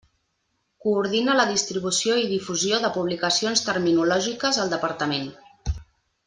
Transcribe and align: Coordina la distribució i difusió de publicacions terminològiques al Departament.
Coordina 0.85 1.35
la 1.39 1.43
distribució 1.51 2.17
i 2.21 2.25
difusió 2.31 2.79
de 2.87 2.91
publicacions 2.97 3.63
terminològiques 3.69 4.61
al 4.65 4.73
Departament. 4.77 5.31